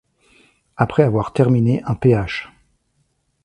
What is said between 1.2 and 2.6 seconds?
terminé un Ph.